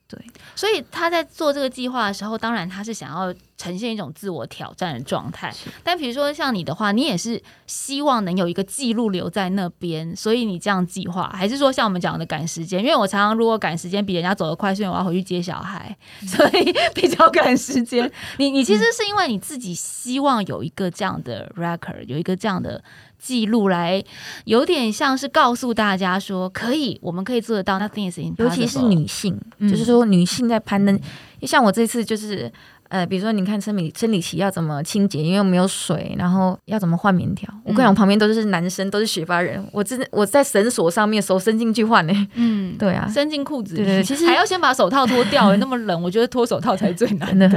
[0.08, 0.20] 对，
[0.56, 5.52] 所以他在做这个计划的时候，当然他是想要呈现一种自我挑战的状态。
[5.84, 12.80] 但比如说像你的话，你也是希望能有一个记录留在那边，所以你这样计划，还是说像我们讲的赶时间？
[12.80, 18.12] 因为我常常如果赶时间比人家走得快，所以我要回去接小孩，所以比较赶时间。
[18.38, 22.84] 你你其实是因为你自己希望有一个这样的 record，有一个这样的。
[23.24, 24.04] 记录来
[24.44, 27.80] 有点像是告诉大家说，可以，我们可以做得到。
[27.80, 31.00] 那 things 尤其是女性，就是说女性在攀登，
[31.44, 32.52] 像我这次就是。
[32.90, 37.52] 呃，比如说，你看生理生理期要怎么清洁，因为没有水，然后要怎么换棉条？
[37.64, 39.66] 我跟你讲，旁边都是男生，都是雪巴人。
[39.72, 42.28] 我真我在绳索上面，手伸进去换呢。
[42.36, 43.76] 嗯， 对啊，伸进裤子。
[43.76, 47.50] 对对，其实还要先把手套脱掉， 那么冷，我觉得脱手套才最难的。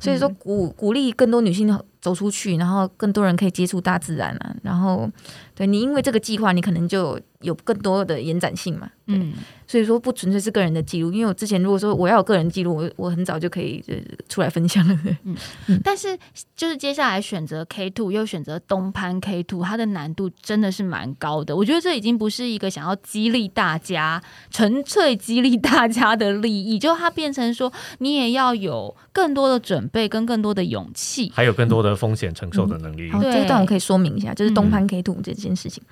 [0.00, 4.54] 所以说，鼓鼓励更多女性走出去，然后更多人可以接触大自然啊。
[4.62, 5.08] 然后，
[5.54, 8.88] 对你因为这个计划，你可能就有更多的延展性嘛。
[9.06, 9.32] 嗯。
[9.72, 13.82] 所以说不纯粹是个人的记录，因为我之前如果说我要有个人记录，我我很早就可以
[14.28, 14.98] 出来分享了。
[15.24, 16.14] 嗯，但是
[16.54, 21.56] 就是接下来选择 K two 又选择东攀 K two，它的难度真的是蛮高的。
[21.56, 33.10] 我觉得这已经不是一个想要激励大家、纯粹激励大家的利益，就它变成说你也要有更多的准备跟更多的勇气，还有更多的风险承受的能力。
[33.10, 35.82] 好，这一段我可以说明一下，就是东攀 K two 这件事情。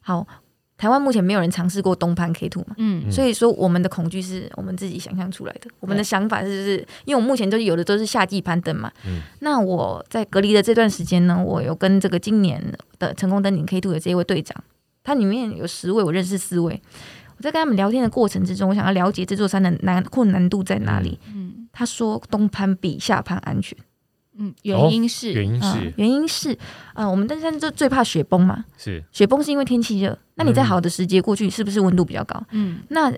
[0.00, 0.24] 好。
[0.78, 5.68] 台湾目前没有人尝试过东攀 K two 嘛，嗯，所以说我们的恐惧是我们自己想象出来的。
[5.80, 12.62] 我们的想法是，是因为我目前都有的都是夏季攀登嘛，嗯，那我在隔离的这段时间呢，我有跟这个今年
[13.00, 14.56] 的成功登顶 K two 的这一位队长，
[15.02, 16.80] 他里面有十位，我认识四位。
[17.36, 21.18] 我在跟他们聊天的过程之中，我想要了解这座山的难困难度在哪里。
[21.34, 23.76] 嗯，他说东攀比下攀安全。
[24.38, 26.56] 嗯，原因是原因是原因是
[26.94, 28.64] 啊，我们登山就最怕雪崩嘛。
[28.76, 32.42] 是雪崩是因为天气热，那你在好的时节过去，是不是温度比较高？
[32.52, 33.12] 嗯，那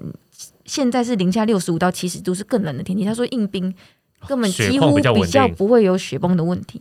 [0.64, 3.04] 现在是零下六十五到七十度，是更冷的天气。
[3.04, 3.74] 他说硬冰
[4.26, 6.80] 根本几乎比较不会有雪崩的问题。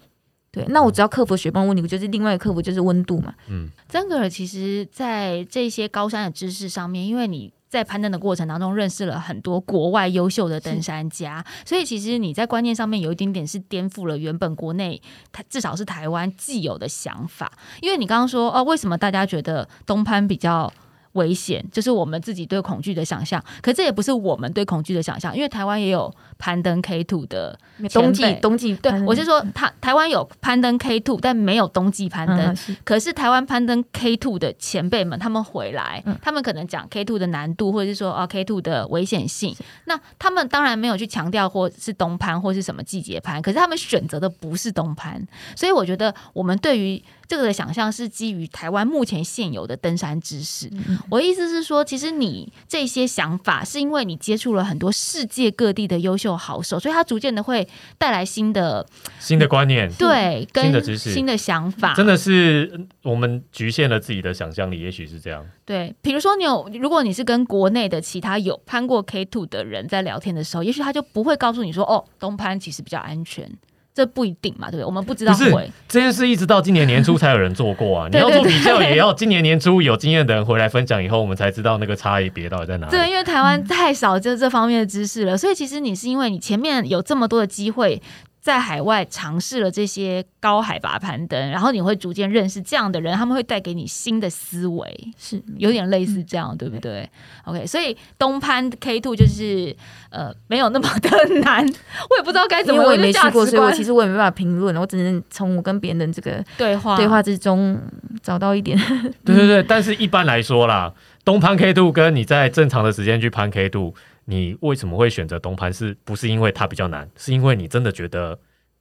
[0.51, 3.33] 对，那我只要克服雪崩问题，我就是另外一个克服就是温度嘛。
[3.49, 7.51] 嗯，曾格尔其实在这些高山的知识上面，因为你。
[7.69, 15.01] 在攀登的过程当中认识了很多国外优秀的登山家，所以其实你在观念上面有一点点是颠覆了原本国内
[15.31, 17.51] 它至少是台湾既有的想法。
[17.81, 20.73] 因为你刚刚说哦，为什么大家觉得东攀比较？
[21.13, 27.57] 危险就是我们自己对恐惧的想象，可这也不是我们对恐惧的想象，因为台湾也有攀登 K two 的
[27.91, 32.55] 冬季冬季，对我是说，台台湾有攀登 K two，但没有冬季攀登。
[32.83, 39.55] 可是台湾攀登 K two 的前辈们，他们回来，他们可能讲 K two 的难度，或者是说啊 K two 的危险性。
[39.85, 47.03] 那他们当然没有去强调或是冬攀或是什么季节攀，可是他们选择的不是冬攀，所以我觉得我们对于。
[47.29, 50.67] 这个的想象是基于台湾目前现有的登山知识。
[51.11, 57.67] 我的意思是说，其实你这些想法是因为你接触了很多世界各地的优秀好手，所以它逐渐的会
[57.99, 58.83] 带来新的
[59.19, 61.93] 新的观念，对，新的知识、新的想法。
[61.93, 65.45] 真的是我们局限了自己的想象力，也许是这样。
[65.63, 73.47] 对，比如说你有，如果你是跟国内的其他有攀过 K two 的人在聊天的时候，也许他就不会告诉你说，哦，东攀其实比较安全。
[73.93, 74.85] 这不一定嘛，对不对？
[74.85, 78.07] 我们不知道会这件事，一直到今年年初才有人做过啊。
[78.11, 82.91] 你要做比较，也要今年年初有经验的人回来分享以后，我们才知道那个差异别到底在哪里。
[82.91, 88.01] 对，因为台湾太少就这方面的知识了，所以其实你是因为你前面有这么多的机会。
[88.41, 97.07] 在海外尝试了这些高海拔攀登，然后你会逐渐认识这样的人，他们会带给你新的思维，是有点类似这样，对不对
[97.43, 99.75] ？OK，所以东攀 K two 就是
[100.09, 101.09] 呃没有那么的
[101.41, 101.65] 难，
[102.09, 107.77] 我也不知道该怎么，我也没去过，所以我其实我也没办法评论，我只能从我跟别人的这个对话对话之中
[108.23, 108.77] 找到一点。
[109.25, 110.93] 对对对，但是一般来说啦，
[111.25, 113.93] 东攀 K two 跟你在正常的时间去攀 K two。
[114.29, 115.73] 你为什么会选择东攀？
[115.73, 117.09] 是不是因为它比较难？
[117.17, 118.37] 是因为你真的觉得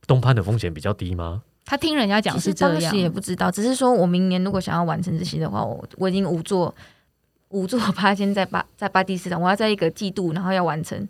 [0.07, 1.43] 东攀的风险比较低吗？
[1.65, 6.75] 他听人家讲是这样，当时也不知道，只是说我明年如果想要完成这些的话，我我已经五座
[7.49, 11.09] 五座八千在巴在巴蒂斯坦，我要在一个季度，然后要完成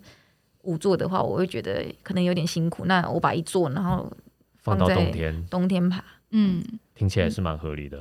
[0.61, 2.85] 五座的话，我会觉得可能有点辛苦。
[2.85, 4.09] 那我把一座然后
[4.57, 6.63] 放到冬天冬天爬，嗯。
[6.99, 7.97] 听起来是蛮合理的，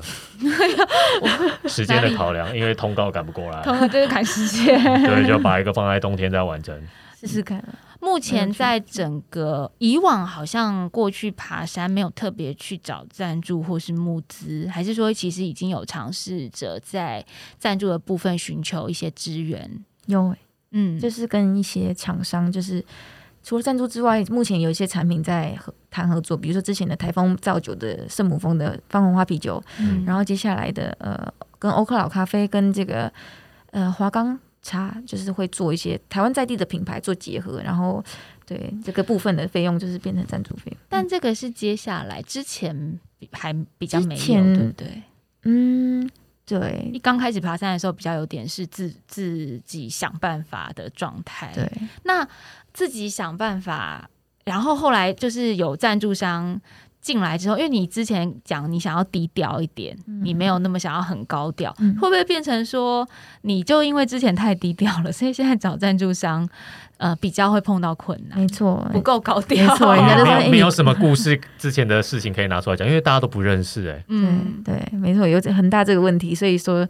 [1.68, 6.76] 时间的考量，因为通告赶不过来，就是赶时间， 对，就把一个放在冬天再完成，
[7.20, 7.62] 试试看。
[8.00, 17.24] 目前在整个以往，好像过去爬山没有特别去找赞助或是募资，还是说其实已经有尝试着在
[17.56, 19.70] 赞助的部分寻求一些资源？
[20.06, 20.34] 有，
[20.72, 22.84] 嗯，就是跟一些厂商，就是。
[23.48, 33.10] 除了赞助之外，目前有一些产品在合谈合作，比如说之前的台风造酒的圣母峰的方红花啤酒，嗯然后接下来的呃，跟欧克老咖啡跟这个
[33.70, 38.04] 呃华冈茶，就是会做一些台湾在地的品牌做结合，然后
[38.44, 40.76] 对这个部分的费用就是变成赞助费用。
[40.90, 43.00] 但这个是接下来之前
[43.32, 45.02] 还比较没有，对不对？
[45.44, 46.06] 嗯，
[46.44, 46.90] 对。
[46.92, 51.50] 你刚开始爬山的时候，比较有点是自自己想办法的状态。
[51.54, 52.28] 对，那。
[52.72, 54.08] 自己想办法，
[54.44, 56.60] 然后后来就是有赞助商
[57.00, 63.08] 进来之后，因为你之前讲你想要低调一点，你没有那么想要很高调，会不会变成说
[63.42, 66.46] 你就因为之前太低调了， 所以现在找赞助商
[66.98, 68.38] 呃比较会碰到困难？
[68.38, 76.86] 没错，不够高调，没错，人家都没有没有什么故事之前的事情可以拿出来讲，因为大家都不认识哎，嗯，对，没错，有很大这个问题，所以说。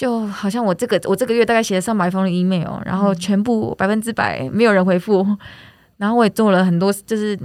[0.00, 5.26] 就好像我这个我这个月大概写了上百封的 email，然后全部百分之百没有人回复，
[5.98, 7.38] 然后我也做了很多，就是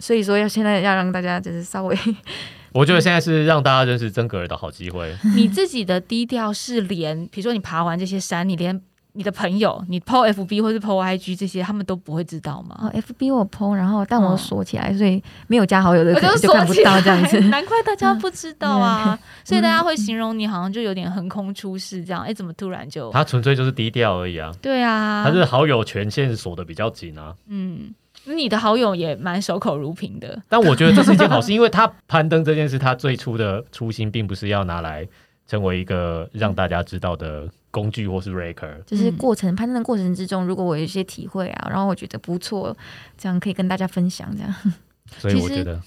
[0.00, 1.96] 所以说要现在要让大家就是稍微，
[2.74, 5.16] 我觉得现在是让大家认识曾格尔的好机会。
[5.36, 8.82] 你自己的低调是连，比如说你爬完这些山，你连。
[9.16, 12.78] 你的朋友，你 PO FB 或是 PO IG 这些，他们都不会知道吗？
[12.82, 17.40] 哦，FB 我 PO，然后但我锁起来，所以没有加好友的可能就看不到这样子。
[17.48, 19.18] 难怪大家不知道啊！
[19.42, 22.22] 所以大家会形容你好像就有点横空出世这样。
[22.22, 23.10] 哎，怎么突然就？
[23.10, 24.52] 他纯粹就是低调而已啊。
[24.60, 27.34] 对啊，他是好友权限锁的比较紧啊。
[27.48, 30.38] 嗯，你的好友也蛮守口如瓶的。
[30.48, 35.06] 但我觉得这是一件好事， 因为他攀登这件事，他最初的初心并不是要拿来
[35.46, 37.48] 成为一个让大家知道的。
[37.72, 42.74] 工具或是 raker，就是过程攀登的过程之中，如果我有一些体会啊，然后我觉得不错，
[43.18, 44.34] 这样可以跟大家分享。
[44.34, 44.54] 这样，
[45.18, 45.78] 所以我觉得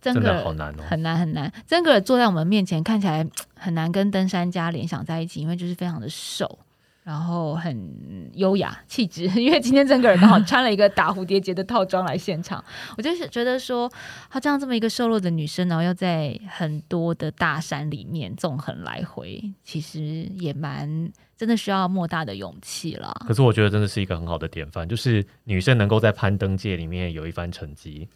[0.00, 1.52] 真的好难哦，很难很难。
[1.64, 3.24] 真格尔坐在我们面前，看起来
[3.54, 6.58] 很难跟登山家联想在一起，因为就是非常的瘦。
[7.06, 12.62] 然后很优雅气质， 因为今天整个人刚好穿了一个打蝴蝶结的套装来现场，
[12.96, 13.88] 我就是觉得说，
[14.28, 20.00] 她这样这么一个瘦弱的女生，然后要在很多的大山里面纵横来回，其实
[20.34, 23.14] 也蛮真的需要莫大的勇气了。
[23.24, 28.08] 可是我觉得真的是一个很好的典范，就是女生能够在攀登界里面有一番成绩，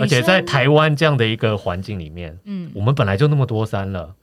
[0.00, 4.14] 而且在台湾这样的一个环境里面，嗯，我们本来就那么多山了。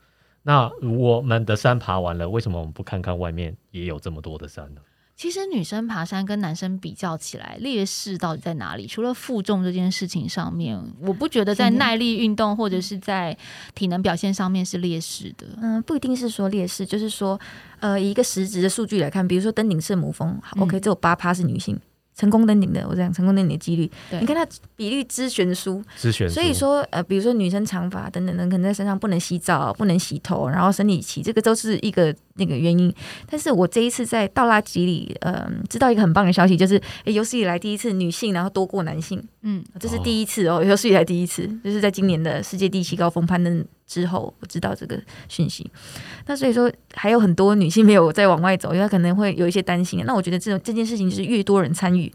[0.44, 4.82] 那我们的山爬完了，为什么我们不看看外面也有这么多的山呢？
[5.16, 8.88] 其实女生爬山跟男生比较起来，劣势到底在哪里？
[8.88, 13.38] 除了负重这件事情上面，我不觉得在耐力运动或者是在
[13.76, 15.46] 体能表现上面是劣势的。
[15.62, 17.40] 嗯，不一定是说劣势，就是说，
[17.80, 21.80] 呃，以一个实质的数据来看，比如说登顶圣母峰，OK，只有八趴是女性。
[22.16, 23.90] 成功登顶的，我讲成功登顶的几率，
[24.20, 32.94] 你看它比例之悬殊，之悬所以说，呃，比如说女生长发等等等，可能在身上不能洗澡、不能洗头，然后生理期，这个都是一个那个原因。
[33.30, 43.66] 但是我这一次在倒垃圾里，呃，知道一个很棒的消息，就是有史以来第一次女性然后多过男性，嗯，这是第一次哦，有史以来第一次，就是在今年的世界第七高峰攀登。
[43.86, 45.70] 之后我知道这个讯息，
[46.26, 50.04] 那所以说还有很多女性没有再往外走，因为她可能会有一些担心。
[50.06, 52.12] 那我觉得这种这件事情就是越多人参与，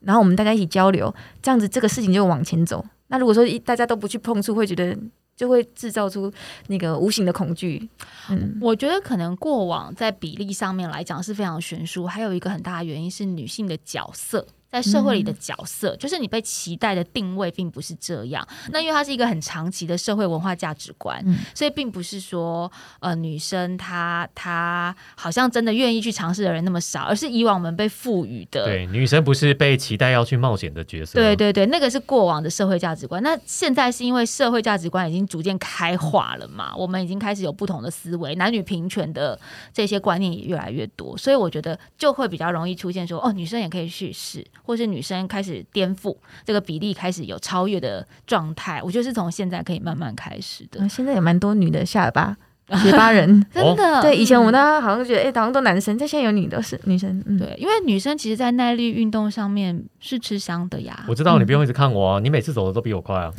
[0.00, 2.84] 然后我们大家一起交流，这样子这个事情就往前走。
[3.08, 4.96] 那如果说大家都不去碰触，会觉得
[5.36, 6.32] 就会制造出
[6.66, 7.88] 那个无形的恐惧。
[8.30, 14.46] 嗯，我觉得可能过往在比例上面来讲是非常悬殊，还有一个很大的原因是女性的角色。
[14.74, 18.44] 在社会里的角色，就是你被期待的定位，并不是这样。
[18.72, 28.64] 那因为它是一个很长期的社会文化价值观，所以并不是说呃女生她她好像真的愿意去尝试的人那么少，而是以往我们被赋予的。
[28.64, 31.14] 对，女生不是被期待要去冒险的角色。
[31.14, 33.22] 对对对，那个是过往的社会价值观。
[33.22, 39.38] 那现在是因为社会价值观已经逐渐开化了嘛，我们已经开始有不同的思维，男女平权的
[39.72, 44.44] 这些观念也越来越多，所以我觉得就会比较容易出现说哦，女生也可以去试。
[44.64, 50.88] 或是女生开始颠覆这个比例，开始有超越的状态，我觉得是从现在可以慢慢开始的。
[50.88, 52.36] 现在也蛮多女的下巴。
[52.82, 57.20] 学巴人 真的对，以前我们大家好像觉得哎，好像都男生，但现在有女的是女生。
[57.38, 61.04] 对，因为女生其实，在耐力运动上面是吃香的呀。
[61.06, 63.30] 我知道你不用一直看我啊，你每次走的都比我快啊。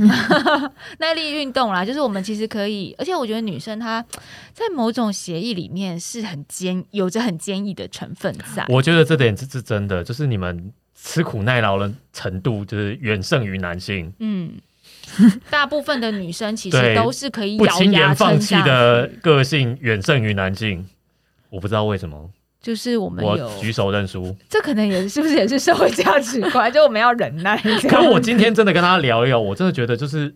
[1.00, 4.06] 耐力运动啦，就是我们其实可以，而且我觉得女生她
[4.54, 8.64] 在某种协议里面是很坚，有着很坚毅的成分在。
[8.70, 10.72] 我觉得这点是是真的，就是你们。
[10.96, 14.12] 吃苦耐劳的程度就是远胜于男性。
[14.20, 14.54] 嗯，
[15.50, 20.88] 大部分的女生其实都是可以不轻言放弃的个性远胜于男性。
[21.50, 22.32] 我不知道为什么，
[22.62, 24.36] 就是我们我举手认输。
[24.50, 26.72] 这可能也是不是也是社会价值观？
[26.74, 27.56] 就我们要忍耐。
[27.90, 30.34] 可我今天真的跟他聊一聊，我真的觉得就是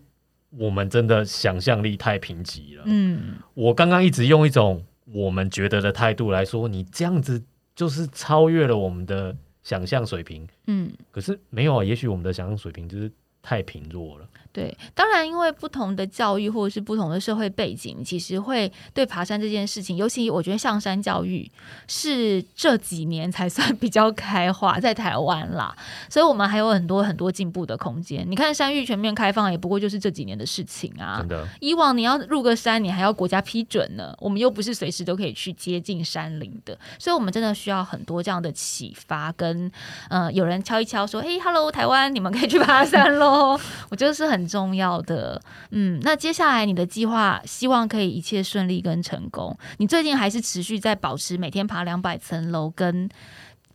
[0.50, 2.82] 我们真的想象力太贫瘠了。
[2.84, 7.42] 嗯，我刚刚一直用一种我们觉得的态度来说，你这样子
[7.74, 9.34] 就是超越了我们的。
[9.70, 13.08] 想象水平，嗯，可是没有啊，也许我们的想象水平就是
[13.40, 14.28] 太贫弱了。
[14.52, 21.48] 对，当然，因为不同的教育或者是不同的社会背景，其实会对爬山这件事情，尤其我觉得上山教育
[21.86, 25.72] 是这几年才算 比较开化在台湾啦，
[26.08, 28.28] 所以我们还有很多很多进步的空间。
[28.28, 31.18] 你看山域全面开放，也不过就是这几年的事情啊。
[31.20, 39.70] 真的，以往你要入个山，你还要国家批准呢，我们又不是随时都可以去接近山林的，所以我们真的需要很多这样的启发，跟
[40.08, 43.56] 嗯，有人敲一敲说：“嘿，Hello，台湾，你们可以去爬山喽。”
[43.90, 44.39] 我觉得是很。
[44.40, 49.54] 很重要的，嗯，那接下来你的计划，希望可以一切顺利跟成功。
[49.76, 53.06] 你最近还是持续在保持每天爬两百层楼跟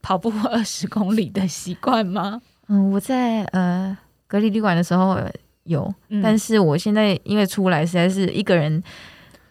[0.02, 2.42] 跑步二十公里的习惯吗？
[2.68, 3.96] 嗯，我在呃
[4.26, 5.20] 隔离旅馆的时候
[5.66, 5.94] 有，
[6.24, 8.82] 但是我现在因为出来实在是一个人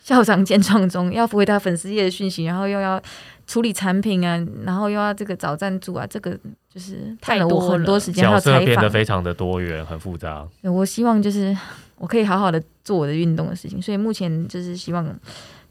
[0.05, 3.03] 校长见状中，要回答粉丝页的讯息，然后又要。
[3.47, 6.35] 处理产品啊，然后又要这个找赞助啊，这个
[6.67, 8.25] 就是太多很多时间。
[8.25, 10.49] 角色变得非常的多元，很复杂。
[10.63, 11.55] 我希望就是
[11.97, 15.15] 我可以好好的做我的运动的事情，所以目前就是希望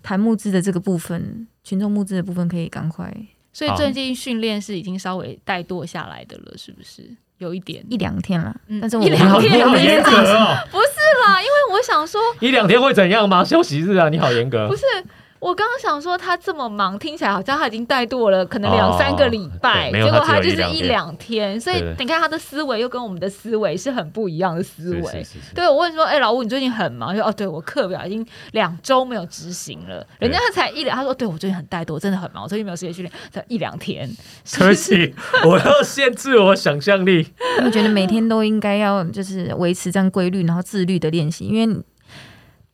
[0.03, 3.11] 谈募资的这个部分，群众募资的部分可以赶快。
[3.51, 7.09] 所以最近训练是已经稍微怠惰下来的了，是不是？
[7.43, 10.57] 有一点一两天了，但是我一两天好严格哦。
[10.71, 10.87] 不是
[11.27, 13.43] 啦，因为我想说一两天会怎样吗？
[13.43, 14.67] 休息日啊，你好严格。
[14.67, 14.83] 不是。
[15.43, 25.25] 我刚刚想说，他这么忙，听起来好像他已经怠惰了，可能两三个礼拜，结果他就是一两天，所以你看他的思维又跟我们的思维是很不一样的思维。
[25.53, 34.09] 对我问说：“哎，老吴，你最近很忙？”说：“哦，对我课表已经两周没有执行了。”人家才一两，他说：“对我最近很怠惰，真的很忙，我最近没有时间训练，才一两天。”
[34.53, 35.13] 可惜，
[35.45, 37.27] 我要限制我想象力。
[37.65, 41.83] 我觉得每天都应该要就是维持这样规律，然后自律的练习，因为。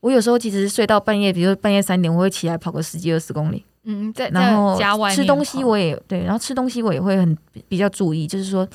[0.01, 3.65] 我有时候其实睡到半夜，比如半夜三点，我会起来跑个十几二十公里。
[3.83, 4.77] 嗯，在然后
[5.09, 7.37] 吃东西我也对，然后吃东西我也会很
[7.67, 8.67] 比较注意，就是说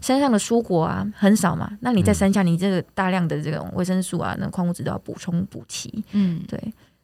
[0.00, 6.04] 山上的蔬果啊很少嘛，那你在山下，你这个大量的这种维生素啊、那矿物质都要补充补齐。
[6.12, 6.60] 嗯，对，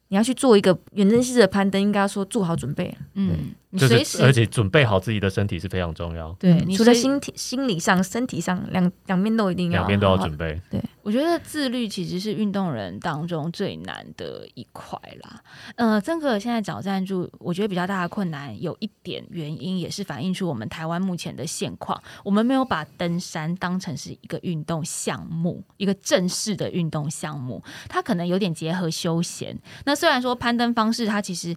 [0.08, 2.96] 你要去做一个远征式的攀登，应该说做好准备。
[3.14, 3.52] 嗯。
[3.76, 6.32] 就是而且准备好自己的身体是非常重要。
[6.38, 10.60] 对，除了心体、心理上、身体上两两边都一定要，两边都要准备。
[10.70, 15.42] 对，我觉得自律其实是运动人当中最难的一块啦。
[15.76, 29.58] 呃，曾哥现在找赞助，我觉得比较大的困难有一点原因，也是反映出我们台湾目前的现况，我们没有把登山当成是一个运动项目，一个正式的运动项目，它可能有点结合休闲。
[29.84, 31.54] 那虽然说攀登方式，它其实。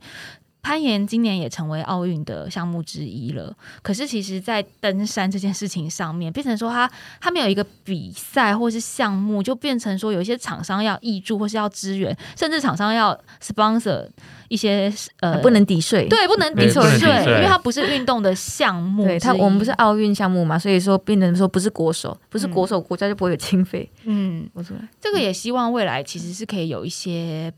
[0.62, 3.56] 攀岩今年也成为奥运的项目之一了。
[3.82, 6.90] 可是，其实，在登山这件事情上面，变成说他
[7.22, 14.08] 他没有一个比赛或是项目，就变成说有一些厂商要挹注或是要支援，甚至厂商要 sponsor
[14.50, 14.92] 一些
[15.22, 19.06] 呃不能抵税，对，不能抵税，因为它不是运动的项 目。
[19.06, 23.90] 对，它我们不是奥运项目嘛，所以说变成说不是国手，不是国手，国家就不会有经费。
[24.04, 27.52] 嗯，我说这个也希望未来其实是可以有一些。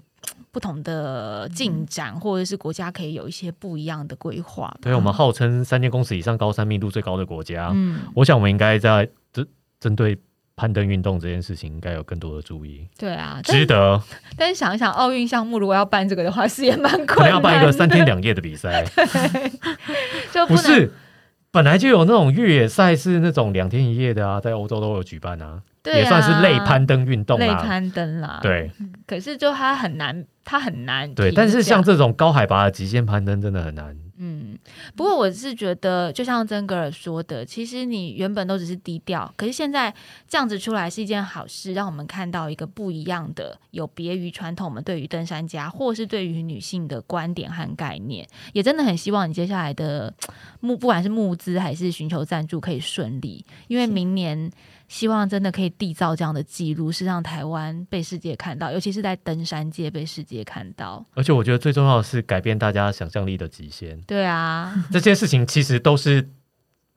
[0.51, 4.75] 不同的进展，或者是国家可以有一些不一样的规划。
[4.81, 9.47] 对，我们号称三千公尺以上高山密度最高的国家，嗯，我想我们应该在针
[9.79, 10.17] 针对
[10.55, 12.85] 攀登运动这件事情，应该有更多的注意。
[12.97, 14.01] 对啊，值得。
[14.37, 17.29] 但是想一想，奥运项目如果要办这个的话，是也蛮困难。
[17.29, 18.85] 要办一个三天两夜的比赛，
[20.31, 20.93] 就不是
[21.49, 25.61] 本来就有那种越野赛是那种两天一夜的啊，在欧洲都有举办啊。
[25.85, 28.39] 也算是类攀登运动啦，类攀登啦。
[28.41, 28.69] 对，
[29.07, 31.11] 可是就它很难，它很难。
[31.13, 33.97] 对，但是像这种高海拔的极限攀登真的很难。
[34.23, 34.55] 嗯，
[34.95, 39.91] 不过我是觉得，就像曾格尔说的，其实你原本都只是低调，可是现在
[40.27, 48.27] 这样子出来是一件好事，让我们看到一个不一样的、有别于传统我们对于登山家或是对于女性的观点和概念。
[48.53, 50.13] 也真的很希望你接下来的
[50.59, 54.51] 募，不管是募资还是寻求赞助，可以顺利，因为明年。
[54.91, 61.05] 希望真的可以缔造这样的记录，是让台湾被世界看到，尤其是在登山界被世界看到。
[61.13, 63.97] 而且我觉得最重要的是改变大家想象力的极限。
[64.01, 66.27] 对啊， 这件事情其实都是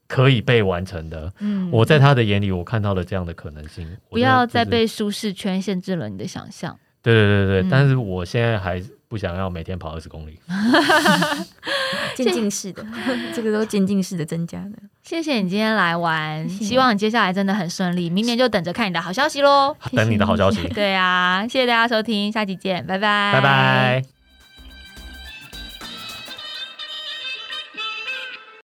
[0.09, 1.33] 可以被完成的。
[1.39, 3.89] 嗯，我在他的眼里，我看到了这样的可能性。
[4.11, 6.77] 不要再被舒适圈限制了你的想象。
[7.01, 8.83] 对对对对，但是我现在还
[9.15, 10.41] 不想要每天跑二十公里。
[12.17, 12.85] 渐进式的，
[13.33, 14.71] 这个都渐进式的增加的。
[15.05, 19.77] 谢谢你今天来玩，希望你接下来真的很顺利，明年就等着看你的好消息喽。
[19.93, 20.67] 等你的好消息。
[20.75, 24.14] 对啊，谢谢大家收听，下期见，拜拜，拜拜。